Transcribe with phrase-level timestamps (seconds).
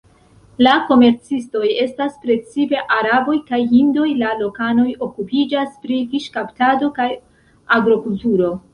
[0.67, 7.11] La komercistoj estas precipe araboj kaj hindoj; la lokanoj okupiĝas pri fiŝkaptado kaj
[7.81, 8.55] agrokulturo.